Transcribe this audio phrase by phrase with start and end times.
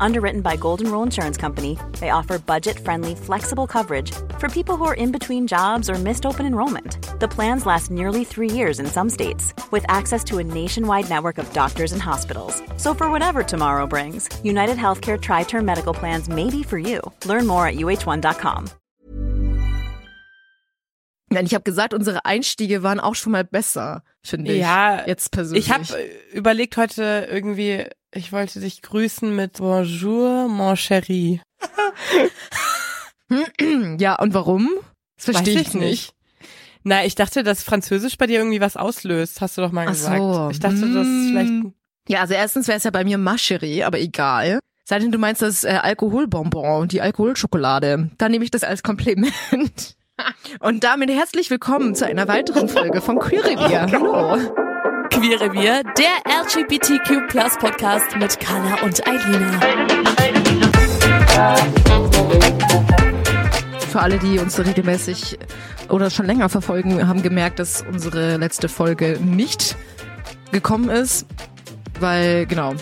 [0.00, 4.84] Underwritten by Golden Rule Insurance Company, they offer budget friendly, flexible coverage for people who
[4.84, 6.98] are in between jobs or missed open enrollment.
[7.20, 11.38] The plans last nearly three years in some states, with access to a nationwide network
[11.38, 12.62] of doctors and hospitals.
[12.76, 17.00] So, for whatever tomorrow brings, United Healthcare Tri Term Medical Plans may be for you.
[17.24, 18.70] Learn more at uh1.com.
[21.30, 24.60] Ich habe gesagt, unsere Einstiege waren auch schon mal besser, finde ich.
[24.60, 25.66] Ja, jetzt persönlich.
[25.66, 25.84] Ich habe
[26.32, 27.84] überlegt heute irgendwie,
[28.16, 31.40] ich wollte dich grüßen mit Bonjour, mon chéri.
[33.98, 34.70] ja, und warum?
[35.16, 36.12] Das verstehe ich, ich nicht.
[36.82, 39.92] Na, ich dachte, dass Französisch bei dir irgendwie was auslöst, hast du doch mal Ach
[39.92, 40.18] gesagt.
[40.18, 40.48] so.
[40.50, 41.50] Ich dachte, das ist vielleicht.
[41.50, 41.72] Mm.
[42.08, 44.60] Ja, also erstens wäre es ja bei mir Mascherie, aber egal.
[44.84, 49.96] Seitdem du meinst das äh, Alkoholbonbon, die Alkoholschokolade, dann nehme ich das als Kompliment.
[50.60, 53.82] Und damit herzlich willkommen zu einer weiteren Folge von Queer Revier.
[53.92, 54.75] Hallo.
[55.10, 59.60] Queer Revier, der LGBTQ Plus Podcast mit Carla und Eilina.
[63.90, 65.38] Für alle, die uns regelmäßig
[65.88, 69.76] oder schon länger verfolgen, haben gemerkt, dass unsere letzte Folge nicht
[70.52, 71.26] gekommen ist,
[72.00, 72.74] weil, genau,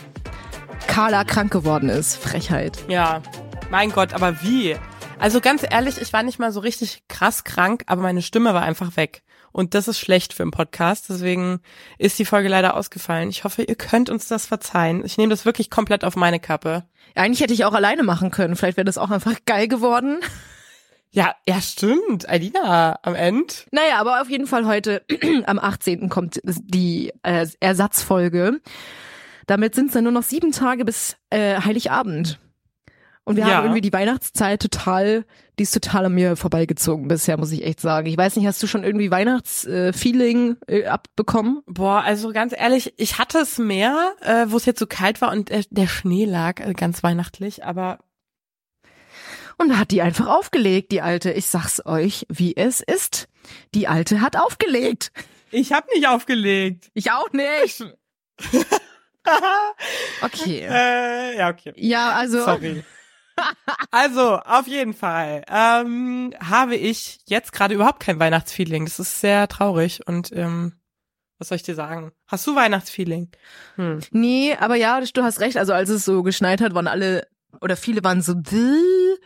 [0.87, 2.17] Carla krank geworden ist.
[2.17, 2.79] Frechheit.
[2.89, 3.23] Ja,
[3.71, 4.77] mein Gott, aber wie?
[5.19, 8.63] Also ganz ehrlich, ich war nicht mal so richtig krass krank, aber meine Stimme war
[8.63, 9.24] einfach weg.
[9.55, 11.61] Und das ist schlecht für einen Podcast, deswegen
[11.97, 13.31] ist die Folge leider ausgefallen.
[13.31, 15.05] Ich hoffe, ihr könnt uns das verzeihen.
[15.05, 16.83] Ich nehme das wirklich komplett auf meine Kappe.
[17.15, 18.57] Eigentlich hätte ich auch alleine machen können.
[18.57, 20.19] Vielleicht wäre das auch einfach geil geworden.
[21.13, 22.29] Ja, ja, stimmt.
[22.29, 23.55] Alina, am Ende.
[23.71, 25.05] Naja, aber auf jeden Fall heute,
[25.47, 26.09] am 18.
[26.09, 28.61] kommt die äh, Ersatzfolge.
[29.47, 32.41] Damit sind es dann nur noch sieben Tage bis äh, Heiligabend.
[33.27, 33.55] Und wir Ja.
[33.57, 35.25] haben irgendwie die Weihnachtszeit total,
[35.59, 38.07] die ist total an mir vorbeigezogen bisher, muss ich echt sagen.
[38.07, 41.63] Ich weiß nicht, hast du schon irgendwie Weihnachtsfeeling äh, abbekommen?
[41.67, 45.33] Boah, also ganz ehrlich, ich hatte es mehr, äh, wo es jetzt so kalt war
[45.33, 47.99] und äh, der Schnee lag, äh, ganz weihnachtlich, aber
[49.57, 51.31] Und hat die einfach aufgelegt, die Alte.
[51.33, 53.29] Ich sag's euch, wie es ist.
[53.75, 55.13] Die Alte hat aufgelegt.
[55.51, 56.91] ich habe nicht aufgelegt.
[56.95, 57.85] Ich auch nicht.
[60.21, 60.67] Okay.
[60.69, 61.73] Äh, ja, okay.
[61.77, 62.45] Ja, also.
[62.45, 62.85] Sorry.
[63.91, 68.85] Also, auf jeden Fall ähm, habe ich jetzt gerade überhaupt kein Weihnachtsfeeling.
[68.87, 70.73] Das ist sehr traurig und ähm,
[71.39, 72.13] was soll ich dir sagen?
[72.27, 73.31] Hast du Weihnachtsfeeling?
[73.77, 74.01] Hm.
[74.11, 75.57] Nee, aber ja, du hast recht.
[75.57, 77.27] Also als es so geschneit hat, waren alle
[77.61, 79.17] oder viele waren so "Bäh."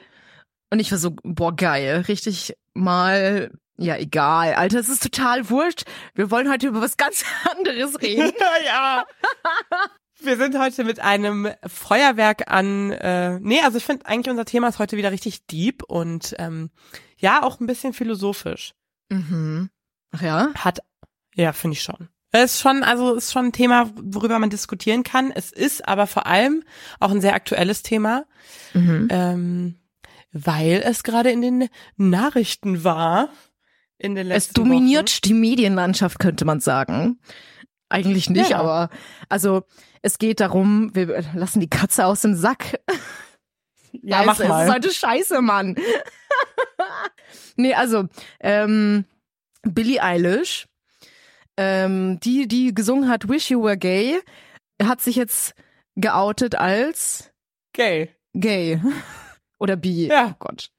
[0.71, 5.85] und ich war so boah geil, richtig mal ja egal, Alter, es ist total wurscht.
[6.15, 7.25] Wir wollen heute über was ganz
[7.57, 8.33] anderes reden.
[8.67, 9.05] ja.
[10.21, 12.91] Wir sind heute mit einem Feuerwerk an.
[12.91, 16.71] Äh, nee, also ich finde eigentlich unser Thema ist heute wieder richtig deep und ähm,
[17.17, 18.75] ja auch ein bisschen philosophisch.
[19.11, 19.71] mhm.
[20.11, 20.49] Ach ja.
[20.55, 20.81] Hat
[21.35, 22.09] ja finde ich schon.
[22.33, 25.31] Es ist schon, also ist schon ein Thema, worüber man diskutieren kann.
[25.31, 26.63] Es ist aber vor allem
[26.99, 28.25] auch ein sehr aktuelles Thema,
[28.75, 29.09] Mhm.
[29.11, 29.77] ähm,
[30.33, 33.29] weil es gerade in den Nachrichten war.
[33.99, 35.21] In den Es letzten dominiert Wochen.
[35.25, 37.19] die Medienlandschaft, könnte man sagen.
[37.89, 38.59] Eigentlich nicht, Ja.
[38.61, 38.91] aber
[39.29, 39.63] also
[40.03, 42.81] es geht darum, wir lassen die Katze aus dem Sack.
[43.93, 44.67] Ja, mach Es mal.
[44.67, 45.75] ist heute scheiße, Mann.
[47.57, 48.05] nee, also,
[48.41, 49.05] ähm,
[49.63, 50.67] Billie Eilish,
[51.57, 54.21] ähm, die, die gesungen hat Wish You Were Gay,
[54.83, 55.55] hat sich jetzt
[55.97, 57.31] geoutet als
[57.73, 58.15] Gay.
[58.35, 58.81] gay.
[59.59, 60.07] Oder bi.
[60.07, 60.31] Ja.
[60.33, 60.71] Oh Gott.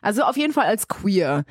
[0.00, 1.44] Also auf jeden Fall als queer.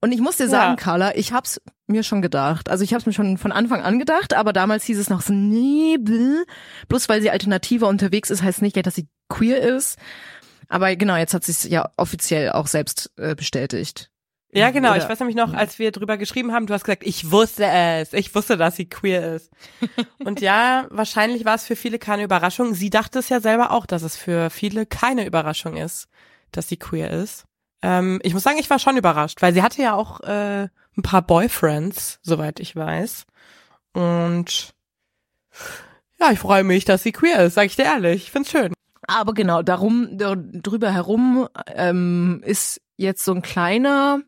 [0.00, 0.82] Und ich muss dir sagen, Ja.
[0.82, 2.68] Carla, ich hab's mir schon gedacht.
[2.68, 5.32] Also ich hab's mir schon von Anfang an gedacht, aber damals hieß es noch so,
[5.32, 6.44] nee, bläh.
[6.88, 9.98] bloß weil sie alternativer unterwegs ist, heißt nicht, dass sie queer ist.
[10.68, 14.10] Aber genau, jetzt hat sie es ja offiziell auch selbst äh, bestätigt.
[14.52, 14.90] Ja, genau.
[14.90, 17.66] Oder- ich weiß nämlich noch, als wir drüber geschrieben haben, du hast gesagt, ich wusste
[17.66, 18.12] es.
[18.12, 19.50] Ich wusste, dass sie queer ist.
[20.24, 22.74] Und ja, wahrscheinlich war es für viele keine Überraschung.
[22.74, 26.08] Sie dachte es ja selber auch, dass es für viele keine Überraschung ist,
[26.50, 27.44] dass sie queer ist.
[27.82, 30.68] Ähm, ich muss sagen, ich war schon überrascht, weil sie hatte ja auch äh,
[30.98, 33.24] ein paar Boyfriends, soweit ich weiß.
[33.94, 34.74] Und
[36.20, 38.24] ja, ich freue mich, dass sie queer ist, sag ich dir ehrlich.
[38.24, 38.72] Ich find's schön.
[39.06, 44.20] Aber genau, darum, da- drüber herum ähm, ist jetzt so ein kleiner,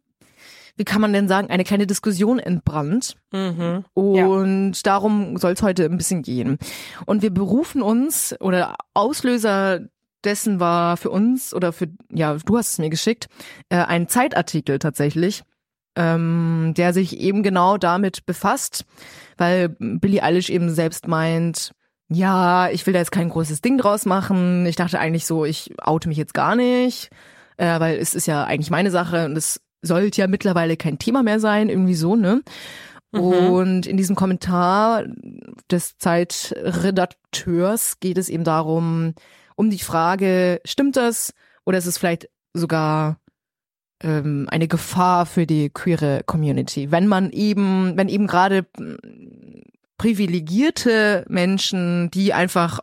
[0.76, 3.16] wie kann man denn sagen, eine kleine Diskussion entbrannt.
[3.32, 3.84] Mhm.
[3.93, 6.56] Und darum soll es heute ein bisschen gehen.
[7.05, 9.81] Und wir berufen uns, oder Auslöser
[10.25, 13.26] dessen war für uns, oder für, ja, du hast es mir geschickt,
[13.69, 15.43] äh, ein Zeitartikel tatsächlich,
[15.96, 18.84] ähm, der sich eben genau damit befasst,
[19.37, 21.72] weil Billie Eilish eben selbst meint,
[22.08, 24.66] ja, ich will da jetzt kein großes Ding draus machen.
[24.66, 27.10] Ich dachte eigentlich so, ich oute mich jetzt gar nicht.
[27.60, 31.22] äh, weil es ist ja eigentlich meine Sache und es sollte ja mittlerweile kein Thema
[31.22, 32.42] mehr sein, irgendwie so, ne?
[33.12, 33.20] Mhm.
[33.20, 35.04] Und in diesem Kommentar
[35.70, 39.14] des Zeitredakteurs geht es eben darum,
[39.56, 41.32] um die Frage, stimmt das
[41.66, 43.19] oder ist es vielleicht sogar
[44.02, 48.99] ähm, eine Gefahr für die queere Community, wenn man eben, wenn eben gerade hm,
[49.99, 52.81] privilegierte Menschen, die einfach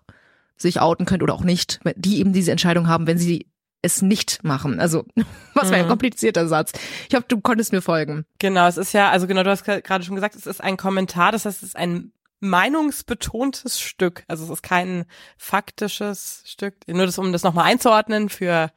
[0.56, 3.48] sich outen können oder auch nicht, die eben diese Entscheidung haben, wenn sie
[3.82, 4.80] es nicht machen.
[4.80, 5.06] Also,
[5.54, 5.90] was wäre ein mhm.
[5.90, 6.74] komplizierter Satz.
[7.10, 8.26] Ich hoffe, du konntest mir folgen.
[8.40, 11.32] Genau, es ist ja, also genau, du hast gerade schon gesagt, es ist ein Kommentar,
[11.32, 14.24] das heißt, es ist ein meinungsbetontes Stück.
[14.28, 15.06] Also es ist kein
[15.38, 16.76] faktisches Stück.
[16.88, 18.72] Nur das, um das nochmal einzuordnen für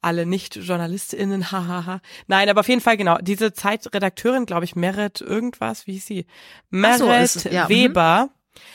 [0.00, 2.00] alle Nicht-JournalistInnen, hahaha.
[2.26, 6.26] Nein, aber auf jeden Fall, genau, diese Zeitredakteurin, glaube ich, Merit irgendwas, wie hieß sie?
[6.70, 7.68] Merit so, ja, mhm.
[7.68, 8.30] Weber.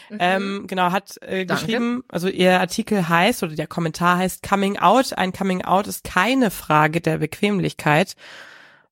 [0.10, 0.18] Mhm.
[0.20, 5.14] Ähm, genau, hat äh, geschrieben, also ihr Artikel heißt oder der Kommentar heißt Coming Out.
[5.18, 8.16] Ein Coming Out ist keine Frage der Bequemlichkeit.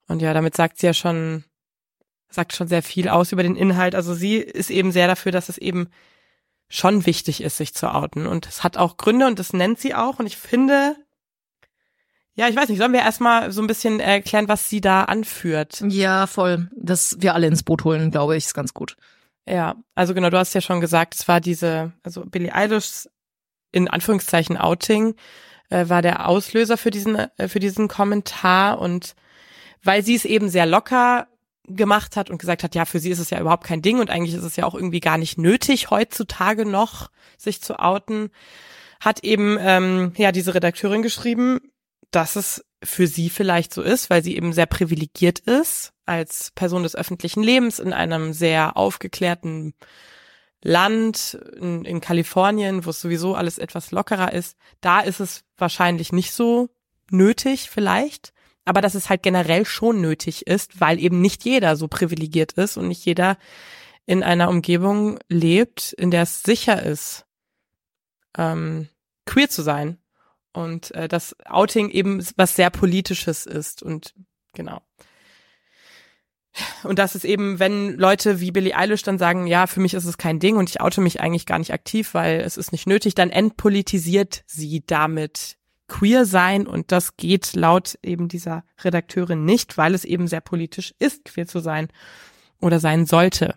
[0.07, 1.45] Und ja, damit sagt sie ja schon,
[2.29, 3.95] sagt schon sehr viel aus über den Inhalt.
[3.95, 5.87] Also sie ist eben sehr dafür, dass es eben
[6.67, 8.27] schon wichtig ist, sich zu outen.
[8.27, 10.19] Und es hat auch Gründe und das nennt sie auch.
[10.19, 10.95] Und ich finde,
[12.35, 15.83] ja, ich weiß nicht, sollen wir erstmal so ein bisschen erklären, was sie da anführt?
[15.87, 16.69] Ja, voll.
[16.75, 18.95] Dass wir alle ins Boot holen, glaube ich, ist ganz gut.
[19.47, 23.09] Ja, also genau, du hast ja schon gesagt, es war diese, also Billie Eilish
[23.71, 25.15] in Anführungszeichen Outing
[25.69, 29.15] äh, war der Auslöser für diesen äh, für diesen Kommentar und
[29.83, 31.27] weil sie es eben sehr locker
[31.67, 34.09] gemacht hat und gesagt hat, ja, für sie ist es ja überhaupt kein Ding und
[34.09, 38.29] eigentlich ist es ja auch irgendwie gar nicht nötig heutzutage noch sich zu outen,
[38.99, 41.59] hat eben ähm, ja diese Redakteurin geschrieben,
[42.11, 46.83] dass es für sie vielleicht so ist, weil sie eben sehr privilegiert ist als Person
[46.83, 49.73] des öffentlichen Lebens in einem sehr aufgeklärten
[50.63, 54.57] Land in, in Kalifornien, wo es sowieso alles etwas lockerer ist.
[54.81, 56.69] Da ist es wahrscheinlich nicht so
[57.09, 58.33] nötig vielleicht,
[58.65, 62.77] aber dass es halt generell schon nötig ist, weil eben nicht jeder so privilegiert ist
[62.77, 63.37] und nicht jeder
[64.05, 67.25] in einer Umgebung lebt, in der es sicher ist,
[68.37, 68.89] ähm,
[69.25, 70.00] queer zu sein
[70.53, 74.13] und äh, das Outing eben was sehr politisches ist und
[74.53, 74.81] genau.
[76.83, 80.05] Und das ist eben, wenn Leute wie Billie Eilish dann sagen, ja, für mich ist
[80.05, 82.87] es kein Ding und ich oute mich eigentlich gar nicht aktiv, weil es ist nicht
[82.87, 85.57] nötig, dann entpolitisiert sie damit
[85.87, 90.93] queer sein und das geht laut eben dieser Redakteurin nicht, weil es eben sehr politisch
[90.99, 91.87] ist, queer zu sein
[92.59, 93.55] oder sein sollte.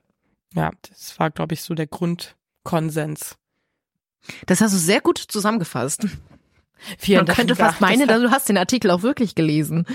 [0.55, 3.37] Ja, das war, glaube ich, so der Grundkonsens.
[4.46, 6.06] Das hast du sehr gut zusammengefasst.
[6.99, 7.38] Vielen Man Dank.
[7.38, 9.87] könnte fast meinen, du hast den Artikel auch wirklich gelesen.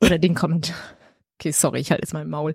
[0.00, 0.76] Oder den Kommentar.
[1.38, 2.54] Okay, sorry, ich halte jetzt mal im Maul.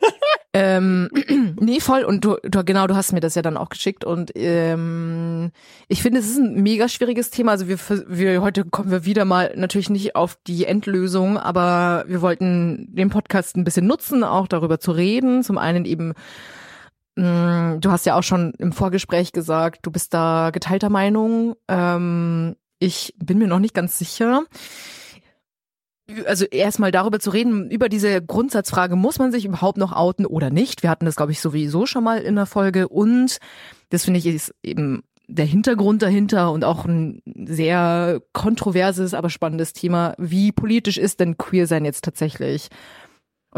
[0.52, 1.08] ähm,
[1.60, 2.04] nee, voll.
[2.04, 4.04] Und du, du, genau, du hast mir das ja dann auch geschickt.
[4.04, 5.50] Und ähm,
[5.88, 7.52] ich finde, es ist ein mega schwieriges Thema.
[7.52, 7.78] Also wir,
[8.08, 13.10] wir heute kommen wir wieder mal natürlich nicht auf die Endlösung, aber wir wollten den
[13.10, 15.42] Podcast ein bisschen nutzen, auch darüber zu reden.
[15.42, 16.14] Zum einen eben
[17.22, 21.56] du hast ja auch schon im Vorgespräch gesagt, du bist da geteilter Meinung.
[21.66, 24.44] Ähm, ich bin mir noch nicht ganz sicher.
[26.26, 30.48] Also erstmal darüber zu reden, über diese Grundsatzfrage, muss man sich überhaupt noch outen oder
[30.48, 30.82] nicht?
[30.82, 33.38] Wir hatten das, glaube ich, sowieso schon mal in der Folge und
[33.90, 39.74] das finde ich ist eben der Hintergrund dahinter und auch ein sehr kontroverses, aber spannendes
[39.74, 40.14] Thema.
[40.16, 42.68] Wie politisch ist denn Queer sein jetzt tatsächlich?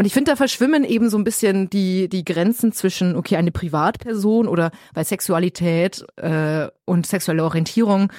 [0.01, 3.51] Und ich finde, da verschwimmen eben so ein bisschen die, die Grenzen zwischen, okay, eine
[3.51, 8.11] Privatperson oder weil Sexualität äh, und sexuelle Orientierung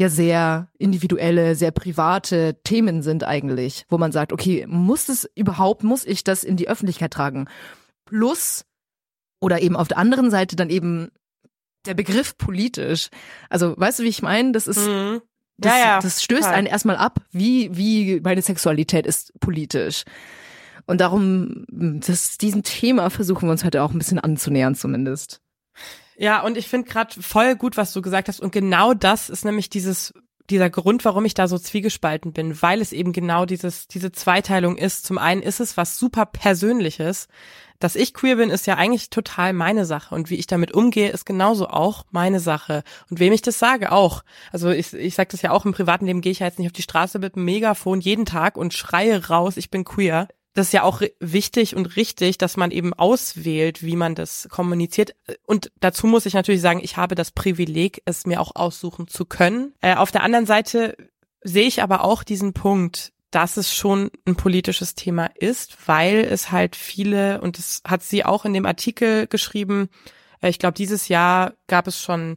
[0.00, 5.84] ja sehr individuelle, sehr private Themen sind eigentlich, wo man sagt, okay, muss es überhaupt,
[5.84, 7.46] muss ich das in die Öffentlichkeit tragen?
[8.06, 8.64] Plus,
[9.38, 11.10] oder eben auf der anderen Seite dann eben
[11.84, 13.10] der Begriff politisch.
[13.50, 14.52] Also, weißt du, wie ich meine?
[14.52, 15.20] Das ist, mhm.
[15.58, 16.54] das, ja, ja, das stößt total.
[16.54, 20.04] einen erstmal ab, wie, wie meine Sexualität ist politisch.
[20.86, 25.40] Und darum, das, diesem Thema versuchen wir uns heute auch ein bisschen anzunähern zumindest.
[26.16, 28.40] Ja, und ich finde gerade voll gut, was du gesagt hast.
[28.40, 30.12] Und genau das ist nämlich dieses
[30.50, 34.76] dieser Grund, warum ich da so zwiegespalten bin, weil es eben genau dieses, diese Zweiteilung
[34.76, 35.04] ist.
[35.04, 37.28] Zum einen ist es was super Persönliches.
[37.78, 40.14] Dass ich queer bin, ist ja eigentlich total meine Sache.
[40.14, 42.84] Und wie ich damit umgehe, ist genauso auch meine Sache.
[43.10, 44.22] Und wem ich das sage, auch.
[44.52, 46.68] Also ich, ich sage das ja auch im privaten Leben, gehe ich ja jetzt nicht
[46.68, 50.66] auf die Straße mit einem Megafon jeden Tag und schreie raus, ich bin queer das
[50.66, 55.14] ist ja auch wichtig und richtig, dass man eben auswählt, wie man das kommuniziert.
[55.46, 59.24] Und dazu muss ich natürlich sagen, ich habe das Privileg, es mir auch aussuchen zu
[59.24, 59.74] können.
[59.80, 60.96] Äh, auf der anderen Seite
[61.42, 66.52] sehe ich aber auch diesen Punkt, dass es schon ein politisches Thema ist, weil es
[66.52, 69.88] halt viele, und das hat sie auch in dem Artikel geschrieben,
[70.42, 72.36] äh, ich glaube, dieses Jahr gab es schon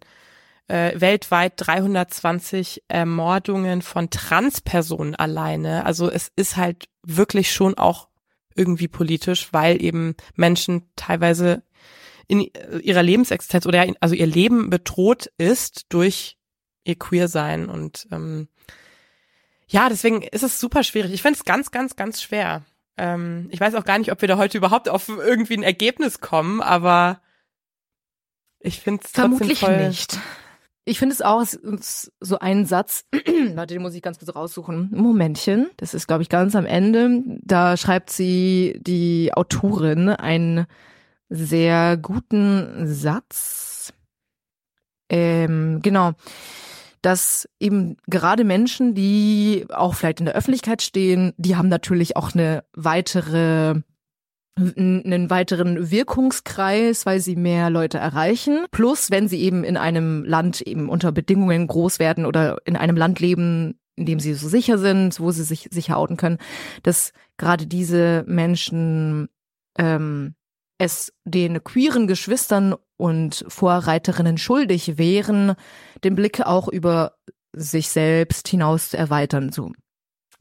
[0.68, 5.86] äh, weltweit 320 Ermordungen von Transpersonen alleine.
[5.86, 8.10] Also es ist halt wirklich schon auch
[8.56, 11.64] irgendwie politisch, weil eben Menschen teilweise
[12.28, 12.50] in
[12.82, 16.38] ihrer Lebensexistenz oder also ihr Leben bedroht ist durch
[16.84, 18.48] ihr Queer-Sein und ähm,
[19.68, 21.12] ja, deswegen ist es super schwierig.
[21.12, 22.64] Ich finde es ganz, ganz, ganz schwer.
[22.98, 26.20] Ähm, ich weiß auch gar nicht, ob wir da heute überhaupt auf irgendwie ein Ergebnis
[26.22, 27.22] kommen, aber
[28.60, 30.20] ich finde es Vermutlich voll nicht.
[30.86, 33.06] Ich finde es auch es ist so ein Satz,
[33.56, 34.92] warte, den muss ich ganz kurz raussuchen.
[34.94, 37.24] Momentchen, das ist, glaube ich, ganz am Ende.
[37.42, 40.68] Da schreibt sie, die Autorin, einen
[41.30, 43.94] sehr guten Satz.
[45.10, 46.14] Ähm, genau
[47.06, 52.34] dass eben gerade Menschen, die auch vielleicht in der Öffentlichkeit stehen, die haben natürlich auch
[52.34, 53.76] eine weitere
[54.58, 58.66] einen weiteren Wirkungskreis, weil sie mehr Leute erreichen.
[58.72, 62.96] Plus, wenn sie eben in einem Land eben unter Bedingungen groß werden oder in einem
[62.96, 66.38] Land leben, in dem sie so sicher sind, wo sie sich sicher outen können,
[66.84, 69.28] dass gerade diese Menschen
[69.78, 70.36] ähm,
[70.78, 75.56] es den queeren Geschwistern und Vorreiterinnen schuldig wären,
[76.04, 77.14] den Blick auch über
[77.54, 79.72] sich selbst hinaus zu erweitern, so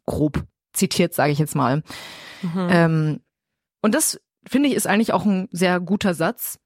[0.06, 1.83] grob zitiert, sage ich jetzt mal.
[2.42, 2.68] Mhm.
[2.71, 3.21] Ähm,
[3.84, 6.58] und das finde ich ist eigentlich auch ein sehr guter Satz,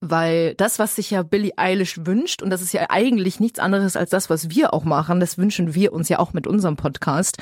[0.00, 3.96] weil das, was sich ja Billie Eilish wünscht, und das ist ja eigentlich nichts anderes
[3.96, 7.38] als das, was wir auch machen, das wünschen wir uns ja auch mit unserem Podcast,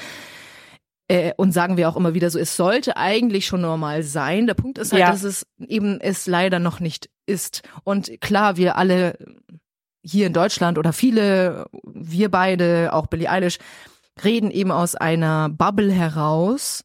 [1.09, 4.47] äh, und sagen wir auch immer wieder so, es sollte eigentlich schon normal sein.
[4.47, 5.11] Der Punkt ist halt, ja.
[5.11, 7.63] dass es eben es leider noch nicht ist.
[7.83, 9.19] Und klar, wir alle
[10.05, 13.59] hier in Deutschland oder viele, wir beide, auch Billie Eilish,
[14.23, 16.85] reden eben aus einer Bubble heraus,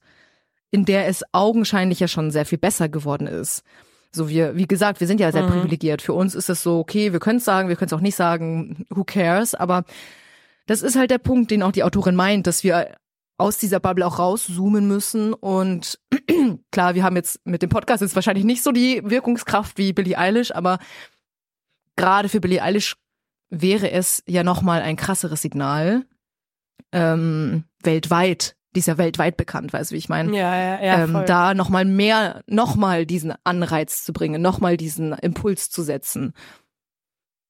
[0.71, 3.63] in der es augenscheinlich ja schon sehr viel besser geworden ist.
[4.13, 5.51] So wir, wie gesagt, wir sind ja sehr mhm.
[5.51, 6.01] privilegiert.
[6.01, 8.15] Für uns ist es so, okay, wir können es sagen, wir können es auch nicht
[8.15, 9.85] sagen, who cares, aber
[10.65, 12.95] das ist halt der Punkt, den auch die Autorin meint, dass wir
[13.37, 15.33] aus dieser Bubble auch rauszoomen müssen.
[15.33, 15.99] Und
[16.71, 20.17] klar, wir haben jetzt mit dem Podcast jetzt wahrscheinlich nicht so die Wirkungskraft wie Billie
[20.17, 20.79] Eilish, aber
[21.95, 22.95] gerade für Billie Eilish
[23.49, 26.05] wäre es ja nochmal ein krasseres Signal
[26.91, 28.55] ähm, weltweit.
[28.73, 30.35] Die ist ja weltweit bekannt, weißt du, wie ich meine?
[30.35, 31.03] Ja, ja, ja.
[31.03, 36.33] Ähm, da nochmal mehr, nochmal diesen Anreiz zu bringen, nochmal diesen Impuls zu setzen.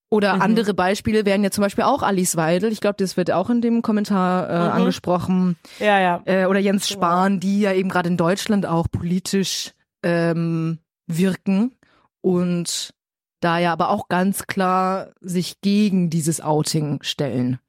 [0.09, 0.41] Oder mhm.
[0.41, 2.71] andere Beispiele wären ja zum Beispiel auch Alice Weidel.
[2.71, 4.71] Ich glaube, das wird auch in dem Kommentar äh, mhm.
[4.73, 5.57] angesprochen.
[5.79, 6.21] Ja, ja.
[6.25, 9.71] Äh, oder Jens Spahn, die ja eben gerade in Deutschland auch politisch
[10.03, 11.75] ähm, wirken
[12.19, 12.93] und
[13.39, 17.59] da ja aber auch ganz klar sich gegen dieses Outing stellen.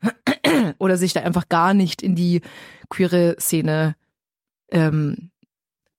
[0.82, 2.40] Oder sich da einfach gar nicht in die
[2.90, 3.94] queere Szene
[4.72, 5.30] ähm,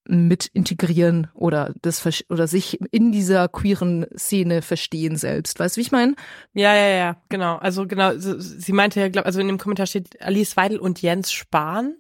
[0.05, 5.57] mit integrieren oder das oder sich in dieser queeren Szene verstehen selbst.
[5.57, 6.15] Weißt du, wie ich meine?
[6.53, 7.55] Ja, ja, ja, genau.
[7.59, 11.31] Also genau, sie meinte ja, glaub, also in dem Kommentar steht Alice Weidel und Jens
[11.31, 11.95] Spahn,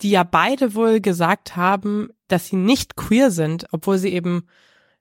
[0.00, 4.46] die ja beide wohl gesagt haben, dass sie nicht queer sind, obwohl sie eben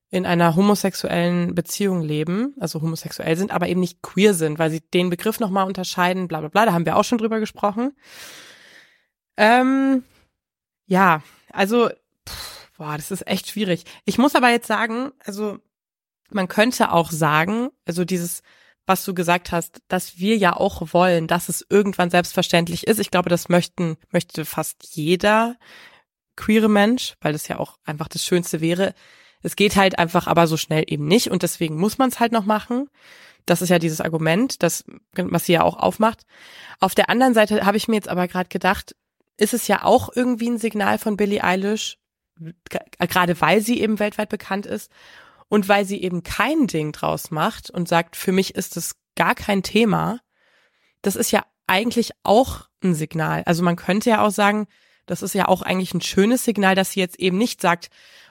[0.09, 4.81] in einer homosexuellen Beziehung leben, also homosexuell sind, aber eben nicht queer sind, weil sie
[4.81, 7.91] den Begriff nochmal unterscheiden, bla bla bla, da haben wir auch schon drüber gesprochen.
[9.35, 10.03] Ähm,
[10.85, 11.21] ja,
[11.51, 11.89] also
[12.77, 13.85] Boah, das ist echt schwierig.
[14.05, 15.57] Ich muss aber jetzt sagen, also
[16.29, 18.43] man könnte auch sagen, also dieses,
[18.85, 22.99] was du gesagt hast, dass wir ja auch wollen, dass es irgendwann selbstverständlich ist.
[22.99, 25.57] Ich glaube, das möchten, möchte fast jeder
[26.35, 28.93] queere Mensch, weil das ja auch einfach das Schönste wäre.
[29.43, 32.31] Es geht halt einfach aber so schnell eben nicht und deswegen muss man es halt
[32.31, 32.89] noch machen.
[33.45, 36.25] Das ist ja dieses Argument, das, was sie ja auch aufmacht.
[36.79, 38.95] Auf der anderen Seite habe ich mir jetzt aber gerade gedacht,
[39.37, 41.97] ist es ja auch irgendwie ein Signal von Billie Eilish,
[42.99, 44.91] gerade weil sie eben weltweit bekannt ist
[45.47, 49.35] und weil sie eben kein Ding draus macht und sagt, für mich ist es gar
[49.35, 50.19] kein Thema,
[51.01, 53.43] das ist ja eigentlich auch ein Signal.
[53.45, 54.67] Also man könnte ja auch sagen,
[55.05, 57.89] das ist ja auch eigentlich ein schönes Signal, dass sie jetzt eben nicht sagt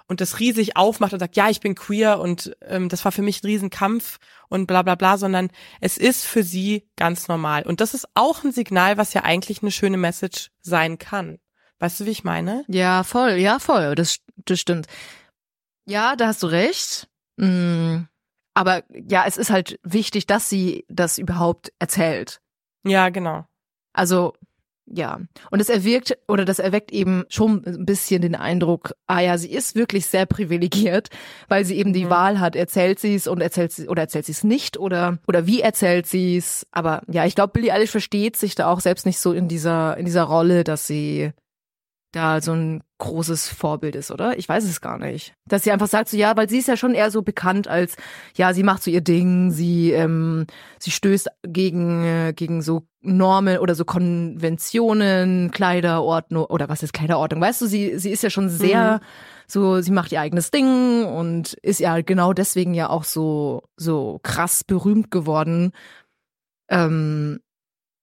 [0.08, 3.22] und das riesig aufmacht und sagt, ja, ich bin queer und ähm, das war für
[3.22, 7.64] mich ein Riesenkampf und bla bla bla, sondern es ist für sie ganz normal.
[7.64, 11.38] Und das ist auch ein Signal, was ja eigentlich eine schöne Message sein kann.
[11.78, 12.64] Weißt du, wie ich meine?
[12.68, 13.94] Ja, voll, ja, voll.
[13.94, 14.86] Das, das stimmt.
[15.86, 17.08] Ja, da hast du recht.
[17.36, 18.08] Mhm.
[18.54, 22.40] Aber ja, es ist halt wichtig, dass sie das überhaupt erzählt.
[22.84, 23.46] Ja, genau.
[23.92, 24.34] Also,
[24.86, 25.20] ja.
[25.50, 29.50] Und es erwirkt oder das erweckt eben schon ein bisschen den Eindruck, ah ja, sie
[29.50, 31.08] ist wirklich sehr privilegiert,
[31.48, 32.10] weil sie eben die mhm.
[32.10, 35.46] Wahl hat, erzählt sie es und erzählt sie oder erzählt sie es nicht oder oder
[35.46, 36.66] wie erzählt sie es.
[36.70, 39.96] Aber ja, ich glaube, Billie Eilish versteht sich da auch selbst nicht so in dieser
[39.96, 41.32] in dieser Rolle, dass sie
[42.16, 44.36] da so ein großes Vorbild ist, oder?
[44.38, 45.34] Ich weiß es gar nicht.
[45.46, 47.96] Dass sie einfach sagt so, ja, weil sie ist ja schon eher so bekannt als,
[48.34, 50.46] ja, sie macht so ihr Ding, sie, ähm,
[50.80, 57.40] sie stößt gegen, äh, gegen so Normen oder so Konventionen, Kleiderordnung, oder was ist Kleiderordnung?
[57.40, 59.06] Weißt du, sie, sie ist ja schon sehr, Mhm.
[59.46, 64.18] so, sie macht ihr eigenes Ding und ist ja genau deswegen ja auch so, so
[64.22, 65.72] krass berühmt geworden,
[66.68, 67.40] ähm,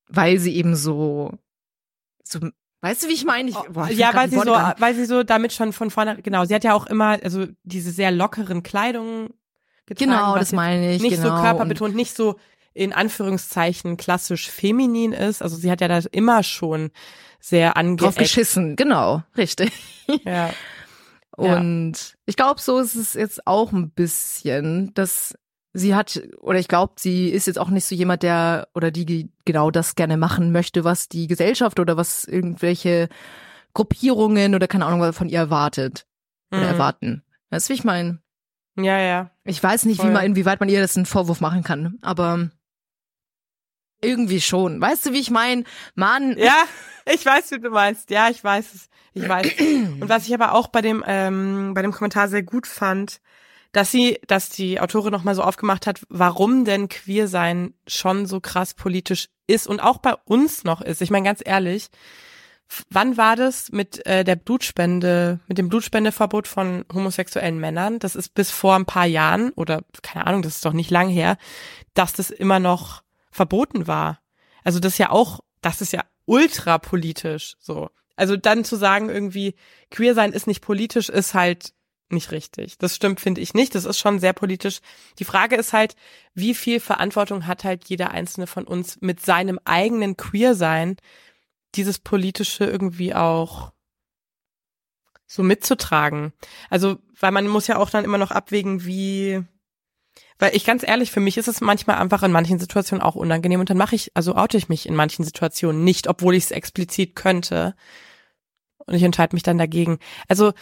[0.07, 1.31] weil sie eben so,
[2.23, 2.39] so,
[2.83, 3.49] weißt du, wie ich meine?
[3.49, 6.45] Ich, boah, ich ja, weil sie so, weil sie so damit schon von vorne, genau,
[6.45, 9.29] sie hat ja auch immer, also diese sehr lockeren Kleidungen
[9.85, 10.11] getragen.
[10.11, 11.01] Genau, das meine ich.
[11.01, 11.35] Nicht genau.
[11.35, 12.35] so körperbetont, nicht so
[12.73, 15.41] in Anführungszeichen klassisch feminin ist.
[15.41, 16.91] Also sie hat ja da immer schon
[17.39, 18.17] sehr drauf angeeckt.
[18.17, 19.71] geschissen, genau, richtig.
[20.25, 20.49] Ja.
[21.37, 21.57] Ja.
[21.57, 25.33] Und ich glaube, so ist es jetzt auch ein bisschen, dass
[25.73, 29.29] sie hat, oder ich glaube, sie ist jetzt auch nicht so jemand, der oder die
[29.45, 33.09] genau das gerne machen möchte, was die Gesellschaft oder was irgendwelche
[33.73, 36.05] Gruppierungen oder keine Ahnung was von ihr erwartet
[36.51, 36.73] oder Mhm.
[36.73, 37.23] erwarten.
[37.49, 38.19] Weißt du, wie ich meine?
[38.77, 39.31] Ja, ja.
[39.43, 42.49] Ich weiß nicht, wie man, inwieweit man ihr das einen Vorwurf machen kann, aber
[44.01, 44.81] irgendwie schon.
[44.81, 45.63] Weißt du, wie ich meine?
[45.95, 46.63] Mann, Ja,
[47.05, 48.09] ich weiß, wie du meinst.
[48.09, 48.89] Ja, ich weiß es.
[49.13, 49.47] Ich weiß.
[49.59, 53.21] Und was ich aber auch bei dem ähm, bei dem Kommentar sehr gut fand,
[53.73, 58.27] dass sie, dass die Autorin noch mal so aufgemacht hat, warum denn queer sein schon
[58.27, 61.01] so krass politisch ist und auch bei uns noch ist.
[61.01, 61.89] Ich meine ganz ehrlich,
[62.89, 67.97] wann war das mit äh, der Blutspende, mit dem Blutspendeverbot von homosexuellen Männern?
[67.97, 71.09] Das ist bis vor ein paar Jahren oder keine Ahnung, das ist doch nicht lang
[71.09, 71.37] her,
[71.95, 73.01] dass das immer noch
[73.31, 74.19] verboten war.
[74.63, 77.89] Also das ist ja auch, das ist ja ultra politisch so.
[78.15, 79.55] Also dann zu sagen irgendwie
[79.89, 81.73] queer sein ist nicht politisch ist halt
[82.13, 82.77] nicht richtig.
[82.77, 84.79] Das stimmt finde ich nicht, das ist schon sehr politisch.
[85.19, 85.95] Die Frage ist halt,
[86.33, 90.97] wie viel Verantwortung hat halt jeder einzelne von uns mit seinem eigenen queer sein
[91.75, 93.71] dieses politische irgendwie auch
[95.25, 96.33] so mitzutragen.
[96.69, 99.43] Also, weil man muss ja auch dann immer noch abwägen, wie
[100.39, 103.59] weil ich ganz ehrlich, für mich ist es manchmal einfach in manchen Situationen auch unangenehm
[103.59, 106.51] und dann mache ich, also oute ich mich in manchen Situationen nicht, obwohl ich es
[106.51, 107.75] explizit könnte.
[108.85, 109.99] Und ich entscheide mich dann dagegen.
[110.27, 110.53] Also,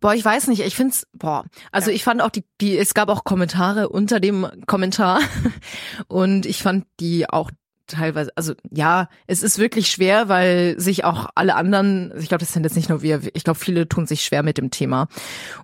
[0.00, 1.96] Boah, ich weiß nicht, ich find's, boah, also Ja.
[1.96, 5.20] ich fand auch die, die, es gab auch Kommentare unter dem Kommentar
[6.08, 7.50] und ich fand die auch
[7.88, 12.52] teilweise, also ja, es ist wirklich schwer, weil sich auch alle anderen, ich glaube, das
[12.52, 15.08] sind jetzt nicht nur wir, ich glaube, viele tun sich schwer mit dem Thema.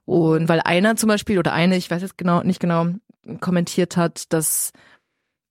[0.05, 2.87] Und weil einer zum Beispiel oder eine, ich weiß jetzt genau, nicht genau,
[3.41, 4.73] kommentiert hat, dass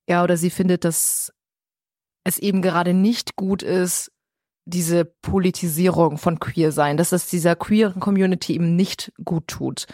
[0.06, 1.32] er oder sie findet, dass
[2.24, 4.10] es eben gerade nicht gut ist,
[4.64, 9.86] diese Politisierung von Queer sein, dass es dieser queeren Community eben nicht gut tut,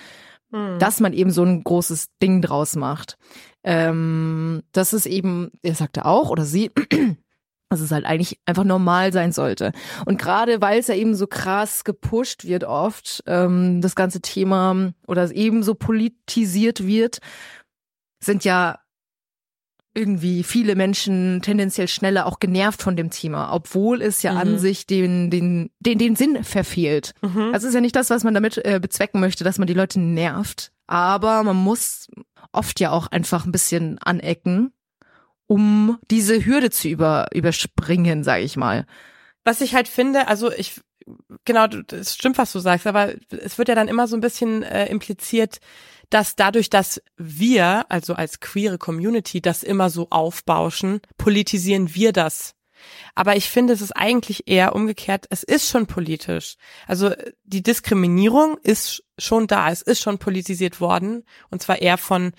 [0.53, 0.79] hm.
[0.79, 3.19] dass man eben so ein großes Ding draus macht.
[3.65, 6.71] Ähm, das ist eben, er sagte auch oder sie,
[7.69, 9.73] dass es halt eigentlich einfach normal sein sollte.
[10.07, 14.93] Und gerade weil es ja eben so krass gepusht wird oft, ähm, das ganze Thema
[15.07, 17.21] oder es eben so politisiert wird,
[18.23, 18.80] sind ja
[19.95, 24.59] irgendwie viele Menschen tendenziell schneller auch genervt von dem Thema, obwohl es ja an Mhm.
[24.59, 27.13] sich den, den, den, den Sinn verfehlt.
[27.23, 27.51] Mhm.
[27.53, 29.99] Das ist ja nicht das, was man damit äh, bezwecken möchte, dass man die Leute
[29.99, 30.71] nervt.
[30.87, 32.09] Aber man muss
[32.53, 34.73] oft ja auch einfach ein bisschen anecken,
[35.47, 38.87] um diese Hürde zu über, überspringen, sage ich mal.
[39.45, 40.81] Was ich halt finde, also ich,
[41.45, 44.63] genau, es stimmt, was du sagst, aber es wird ja dann immer so ein bisschen
[44.63, 45.59] äh, impliziert,
[46.11, 52.55] dass dadurch, dass wir, also als queere Community, das immer so aufbauschen, politisieren wir das.
[53.15, 56.57] Aber ich finde, es ist eigentlich eher umgekehrt, es ist schon politisch.
[56.87, 61.99] Also äh, die Diskriminierung ist schon da, es ist schon politisiert worden, und zwar eher
[61.99, 62.33] von